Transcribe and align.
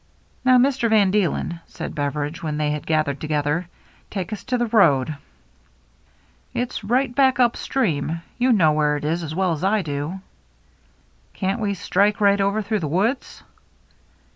"Now, 0.45 0.57
Mister 0.57 0.89
van 0.89 1.11
Deelen," 1.11 1.59
said 1.67 1.93
Beveridge, 1.93 2.41
when 2.41 2.57
they 2.57 2.71
had 2.71 2.87
gathered 2.87 3.21
together," 3.21 3.67
take 4.15 4.33
us 4.33 4.43
to 4.45 4.57
the 4.57 4.65
road."" 4.65 5.15
It's 6.55 6.83
right 6.83 7.13
back 7.13 7.39
up 7.39 7.55
stream. 7.55 8.23
You 8.39 8.51
know 8.51 8.71
where 8.71 8.97
it 8.97 9.05
is 9.05 9.21
as 9.21 9.35
well 9.35 9.51
as 9.51 9.63
I 9.63 9.83
do." 9.83 10.19
354 11.35 11.37
THE 11.41 11.45
MERRY 11.45 11.49
ANNE 11.53 11.69
"Can't 11.69 11.79
wc 11.79 11.83
strike 11.83 12.19
right 12.19 12.41
over 12.41 12.63
through 12.63 12.79
the 12.79 12.87
woods 12.87 13.43